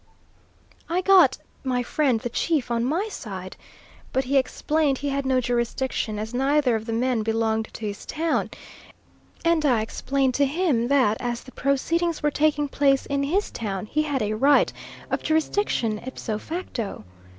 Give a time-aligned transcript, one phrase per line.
[0.89, 3.55] I got my friend the chief on my side;
[4.11, 8.03] but he explained he had no jurisdiction, as neither of the men belonged to his
[8.07, 8.49] town;
[9.45, 13.85] and I explained to him, that as the proceedings were taking place in his town
[13.85, 14.73] he had a right
[15.11, 17.03] of jurisdiction ipso facto.